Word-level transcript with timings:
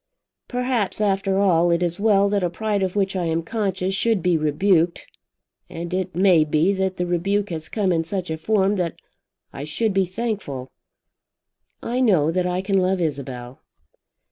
"Perhaps, 0.47 0.99
after 0.99 1.37
all, 1.37 1.69
it 1.69 1.83
is 1.83 1.99
well 1.99 2.27
that 2.29 2.43
a 2.43 2.49
pride 2.49 2.81
of 2.81 2.95
which 2.95 3.15
I 3.15 3.25
am 3.25 3.43
conscious 3.43 3.93
should 3.93 4.23
be 4.23 4.35
rebuked. 4.35 5.05
And 5.69 5.93
it 5.93 6.15
may 6.15 6.43
be 6.43 6.73
that 6.73 6.97
the 6.97 7.05
rebuke 7.05 7.51
has 7.51 7.69
come 7.69 7.91
in 7.91 8.03
such 8.03 8.31
a 8.31 8.37
form 8.39 8.77
that 8.77 8.95
I 9.53 9.63
should 9.63 9.93
be 9.93 10.05
thankful. 10.05 10.71
I 11.83 11.99
know 11.99 12.31
that 12.31 12.47
I 12.47 12.63
can 12.63 12.79
love 12.79 12.99
Isabel." 12.99 13.61